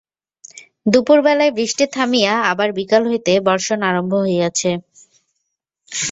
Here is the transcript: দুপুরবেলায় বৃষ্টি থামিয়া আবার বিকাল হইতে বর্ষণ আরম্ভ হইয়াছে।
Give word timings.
দুপুরবেলায় 0.85 1.53
বৃষ্টি 1.57 1.85
থামিয়া 1.95 2.33
আবার 2.51 2.69
বিকাল 2.79 3.01
হইতে 3.07 3.33
বর্ষণ 3.47 3.79
আরম্ভ 3.89 4.13
হইয়াছে। 4.25 4.71